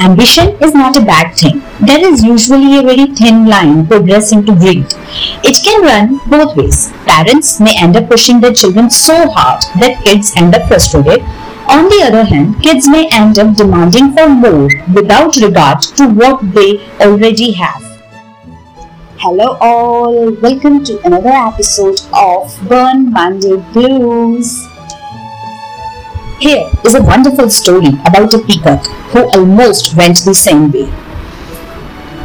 [0.00, 1.60] ambition is not a bad thing.
[1.80, 4.86] There is usually a very thin line progressing to greed.
[5.44, 6.90] It can run both ways.
[7.04, 11.20] Parents may end up pushing their children so hard that kids end up frustrated.
[11.68, 16.40] On the other hand, kids may end up demanding for more without regard to what
[16.54, 17.82] they already have.
[19.18, 24.69] Hello all, welcome to another episode of Burn Monday Blues.
[26.40, 30.90] Here is a wonderful story about a peacock who almost went the same way.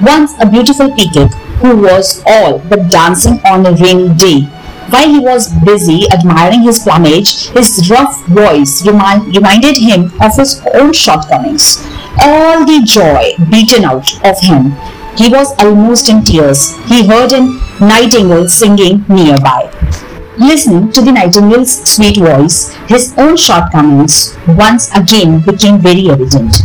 [0.00, 4.40] Once a beautiful peacock who was all but dancing on a rainy day.
[4.88, 10.62] While he was busy admiring his plumage, his rough voice remind, reminded him of his
[10.72, 11.76] own shortcomings.
[12.22, 14.72] All the joy beaten out of him.
[15.18, 16.74] He was almost in tears.
[16.86, 17.44] He heard a
[17.78, 19.70] nightingale singing nearby.
[20.38, 26.62] Listening to the nightingale's sweet voice, his own shortcomings once again became very evident.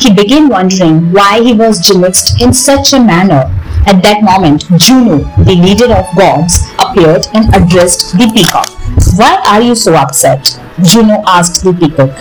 [0.00, 3.48] He began wondering why he was gymnast in such a manner.
[3.86, 8.68] At that moment, Juno, the leader of gods, appeared and addressed the peacock.
[9.16, 10.58] Why are you so upset?
[10.82, 12.18] Juno asked the peacock.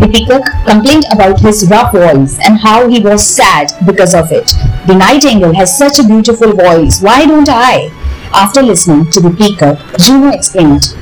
[0.00, 4.52] The peacock complained about his rough voice and how he was sad because of it.
[4.88, 7.00] The nightingale has such a beautiful voice.
[7.00, 7.92] Why don't I?
[8.38, 10.94] After listening to the peacock, Juno explained,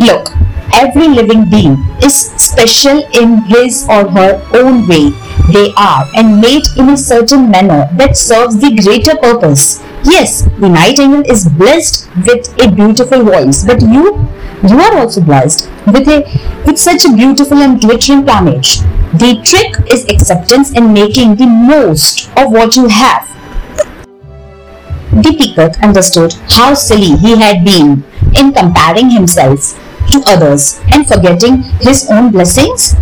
[0.00, 0.28] Look,
[0.74, 5.08] every living being is special in his or her own way.
[5.50, 9.82] They are and made in a certain manner that serves the greater purpose.
[10.04, 14.28] Yes, the nightingale is blessed with a beautiful voice, but you,
[14.68, 16.20] you are also blessed with a
[16.66, 18.80] with such a beautiful and glittering plumage.
[19.24, 23.37] The trick is acceptance and making the most of what you have.
[25.22, 28.04] Peacock understood how silly he had been
[28.36, 29.74] in comparing himself
[30.10, 32.94] to others and forgetting his own blessings.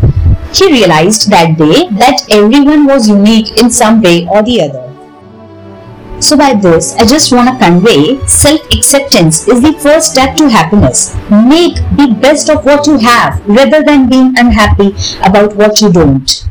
[0.53, 4.87] He realized that day that everyone was unique in some way or the other.
[6.21, 11.15] So by this, I just want to convey self-acceptance is the first step to happiness.
[11.31, 16.49] Make the best of what you have rather than being unhappy about what you don't.